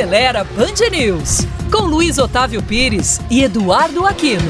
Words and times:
Acelera 0.00 0.44
Band 0.44 0.88
News, 0.90 1.46
com 1.70 1.82
Luiz 1.82 2.16
Otávio 2.16 2.62
Pires 2.62 3.20
e 3.30 3.42
Eduardo 3.42 4.06
Aquino. 4.06 4.40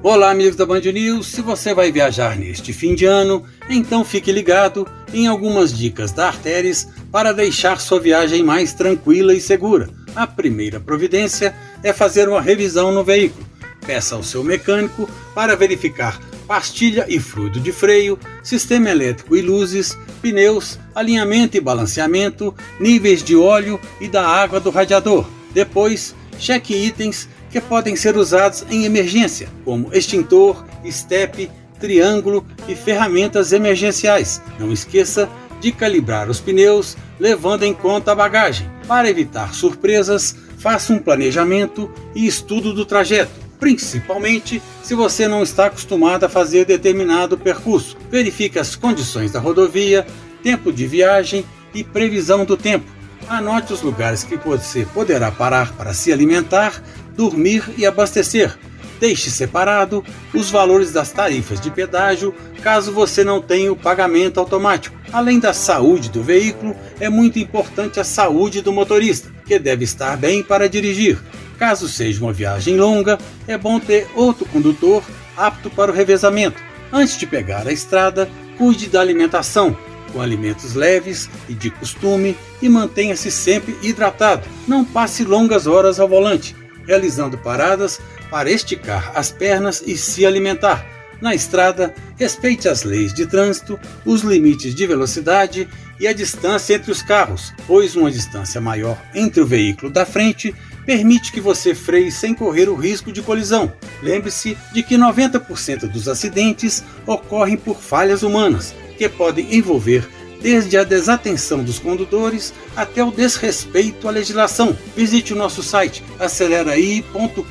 Olá, 0.00 0.30
amigos 0.30 0.54
da 0.54 0.64
Band 0.64 0.80
News. 0.80 1.26
Se 1.26 1.42
você 1.42 1.74
vai 1.74 1.90
viajar 1.90 2.36
neste 2.36 2.72
fim 2.72 2.94
de 2.94 3.04
ano, 3.04 3.44
então 3.68 4.04
fique 4.04 4.30
ligado 4.30 4.86
em 5.12 5.26
algumas 5.26 5.76
dicas 5.76 6.12
da 6.12 6.28
Arteris 6.28 6.88
para 7.10 7.32
deixar 7.32 7.80
sua 7.80 7.98
viagem 7.98 8.44
mais 8.44 8.74
tranquila 8.74 9.34
e 9.34 9.40
segura. 9.40 9.90
A 10.14 10.24
primeira 10.28 10.78
providência 10.78 11.52
é 11.82 11.92
fazer 11.92 12.28
uma 12.28 12.40
revisão 12.40 12.92
no 12.92 13.02
veículo. 13.02 13.49
Peça 13.86 14.14
ao 14.14 14.22
seu 14.22 14.44
mecânico 14.44 15.08
para 15.34 15.56
verificar 15.56 16.20
pastilha 16.50 17.06
e 17.08 17.20
fluido 17.20 17.60
de 17.60 17.70
freio, 17.70 18.18
sistema 18.42 18.90
elétrico 18.90 19.36
e 19.36 19.40
luzes, 19.40 19.96
pneus, 20.20 20.80
alinhamento 20.92 21.56
e 21.56 21.60
balanceamento, 21.60 22.52
níveis 22.80 23.22
de 23.22 23.36
óleo 23.36 23.78
e 24.00 24.08
da 24.08 24.26
água 24.26 24.58
do 24.58 24.68
radiador. 24.68 25.24
Depois, 25.54 26.12
cheque 26.40 26.74
itens 26.74 27.28
que 27.52 27.60
podem 27.60 27.94
ser 27.94 28.16
usados 28.16 28.64
em 28.68 28.84
emergência, 28.84 29.48
como 29.64 29.94
extintor, 29.94 30.64
estepe, 30.82 31.48
triângulo 31.78 32.44
e 32.66 32.74
ferramentas 32.74 33.52
emergenciais. 33.52 34.42
Não 34.58 34.72
esqueça 34.72 35.28
de 35.60 35.70
calibrar 35.70 36.28
os 36.28 36.40
pneus, 36.40 36.96
levando 37.20 37.62
em 37.62 37.72
conta 37.72 38.10
a 38.10 38.16
bagagem. 38.16 38.68
Para 38.88 39.08
evitar 39.08 39.54
surpresas, 39.54 40.34
faça 40.58 40.92
um 40.92 40.98
planejamento 40.98 41.88
e 42.12 42.26
estudo 42.26 42.72
do 42.72 42.84
trajeto, 42.84 43.49
principalmente 43.60 44.60
se 44.82 44.94
você 44.94 45.28
não 45.28 45.42
está 45.42 45.66
acostumado 45.66 46.24
a 46.24 46.28
fazer 46.28 46.64
determinado 46.64 47.36
percurso. 47.38 47.96
Verifique 48.10 48.58
as 48.58 48.74
condições 48.74 49.30
da 49.30 49.38
rodovia, 49.38 50.06
tempo 50.42 50.72
de 50.72 50.86
viagem 50.86 51.44
e 51.74 51.84
previsão 51.84 52.44
do 52.44 52.56
tempo. 52.56 52.90
Anote 53.28 53.72
os 53.72 53.82
lugares 53.82 54.24
que 54.24 54.36
você 54.36 54.86
poderá 54.86 55.30
parar 55.30 55.72
para 55.74 55.92
se 55.92 56.10
alimentar, 56.12 56.82
dormir 57.14 57.62
e 57.76 57.86
abastecer. 57.86 58.58
Deixe 58.98 59.30
separado 59.30 60.04
os 60.34 60.50
valores 60.50 60.92
das 60.92 61.10
tarifas 61.10 61.60
de 61.60 61.70
pedágio 61.70 62.34
caso 62.62 62.92
você 62.92 63.24
não 63.24 63.40
tenha 63.40 63.72
o 63.72 63.76
pagamento 63.76 64.38
automático. 64.38 64.96
Além 65.12 65.38
da 65.38 65.52
saúde 65.52 66.10
do 66.10 66.22
veículo, 66.22 66.76
é 66.98 67.08
muito 67.08 67.38
importante 67.38 67.98
a 67.98 68.04
saúde 68.04 68.60
do 68.60 68.72
motorista, 68.72 69.30
que 69.46 69.58
deve 69.58 69.84
estar 69.84 70.16
bem 70.16 70.42
para 70.42 70.68
dirigir. 70.68 71.18
Caso 71.60 71.86
seja 71.90 72.22
uma 72.22 72.32
viagem 72.32 72.78
longa, 72.78 73.18
é 73.46 73.58
bom 73.58 73.78
ter 73.78 74.08
outro 74.14 74.46
condutor 74.46 75.04
apto 75.36 75.68
para 75.68 75.92
o 75.92 75.94
revezamento. 75.94 76.58
Antes 76.90 77.18
de 77.18 77.26
pegar 77.26 77.68
a 77.68 77.72
estrada, 77.72 78.30
cuide 78.56 78.88
da 78.88 78.98
alimentação, 78.98 79.76
com 80.10 80.22
alimentos 80.22 80.72
leves 80.74 81.28
e 81.50 81.52
de 81.52 81.70
costume 81.70 82.34
e 82.62 82.68
mantenha-se 82.70 83.30
sempre 83.30 83.76
hidratado. 83.82 84.48
Não 84.66 84.86
passe 84.86 85.22
longas 85.22 85.66
horas 85.66 86.00
ao 86.00 86.08
volante, 86.08 86.56
realizando 86.86 87.36
paradas 87.36 88.00
para 88.30 88.50
esticar 88.50 89.12
as 89.14 89.30
pernas 89.30 89.82
e 89.86 89.98
se 89.98 90.24
alimentar. 90.24 90.86
Na 91.20 91.34
estrada, 91.34 91.94
respeite 92.16 92.70
as 92.70 92.84
leis 92.84 93.12
de 93.12 93.26
trânsito, 93.26 93.78
os 94.06 94.22
limites 94.22 94.74
de 94.74 94.86
velocidade 94.86 95.68
e 96.00 96.08
a 96.08 96.14
distância 96.14 96.76
entre 96.76 96.90
os 96.90 97.02
carros, 97.02 97.52
pois 97.66 97.94
uma 97.94 98.10
distância 98.10 98.62
maior 98.62 98.98
entre 99.14 99.42
o 99.42 99.46
veículo 99.46 99.92
da 99.92 100.06
frente 100.06 100.54
permite 100.90 101.30
que 101.30 101.40
você 101.40 101.72
freie 101.72 102.10
sem 102.10 102.34
correr 102.34 102.68
o 102.68 102.74
risco 102.74 103.12
de 103.12 103.22
colisão. 103.22 103.72
Lembre-se 104.02 104.58
de 104.72 104.82
que 104.82 104.96
90% 104.96 105.88
dos 105.88 106.08
acidentes 106.08 106.82
ocorrem 107.06 107.56
por 107.56 107.80
falhas 107.80 108.24
humanas 108.24 108.74
que 108.98 109.08
podem 109.08 109.54
envolver 109.54 110.04
desde 110.42 110.76
a 110.76 110.82
desatenção 110.82 111.62
dos 111.62 111.78
condutores 111.78 112.52
até 112.74 113.04
o 113.04 113.12
desrespeito 113.12 114.08
à 114.08 114.10
legislação. 114.10 114.76
Visite 114.96 115.32
o 115.32 115.36
nosso 115.36 115.62
site 115.62 116.02
aceleraí.com.br 116.18 117.44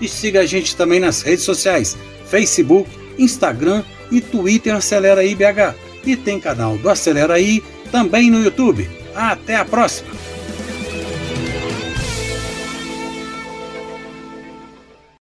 e 0.00 0.06
siga 0.06 0.42
a 0.42 0.46
gente 0.46 0.76
também 0.76 1.00
nas 1.00 1.22
redes 1.22 1.44
sociais: 1.44 1.96
Facebook, 2.26 2.88
Instagram 3.18 3.82
e 4.12 4.20
Twitter 4.20 4.72
Acelera 4.72 5.24
IBH. 5.24 5.74
E 6.06 6.14
tem 6.14 6.38
canal 6.38 6.78
do 6.78 6.88
Acelera 6.88 7.34
também 7.90 8.30
no 8.30 8.40
YouTube. 8.40 8.88
Até 9.16 9.56
a 9.56 9.64
próxima! 9.64 10.37